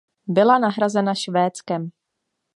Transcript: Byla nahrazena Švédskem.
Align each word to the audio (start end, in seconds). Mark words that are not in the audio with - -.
Byla 0.27 0.59
nahrazena 0.59 1.15
Švédskem. 1.15 1.89